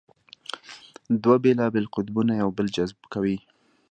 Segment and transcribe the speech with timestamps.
[1.23, 3.37] دوه بېلابېل قطبونه یو بل جذبه کوي.